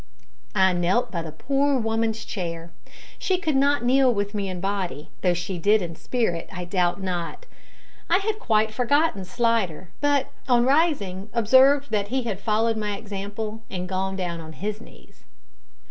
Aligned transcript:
I 0.55 0.73
knelt 0.73 1.11
by 1.11 1.21
the 1.21 1.31
poor 1.31 1.77
woman's 1.77 2.25
chair; 2.25 2.71
she 3.19 3.37
could 3.37 3.55
not 3.55 3.85
kneel 3.85 4.11
with 4.11 4.33
me 4.33 4.49
in 4.49 4.59
body, 4.59 5.09
though 5.21 5.35
she 5.35 5.59
did 5.59 5.79
in 5.79 5.95
spirit, 5.95 6.49
I 6.51 6.65
doubt 6.65 6.99
not. 7.03 7.45
I 8.09 8.17
had 8.17 8.39
quite 8.39 8.73
forgotten 8.73 9.25
Slidder, 9.25 9.89
but, 10.01 10.31
on 10.49 10.65
rising, 10.65 11.29
observed 11.33 11.91
that 11.91 12.07
he 12.07 12.23
had 12.23 12.39
followed 12.39 12.77
my 12.77 12.97
example 12.97 13.61
and 13.69 13.87
gone 13.87 14.15
down 14.15 14.41
on 14.41 14.53
his 14.53 14.81
knees. 14.81 15.23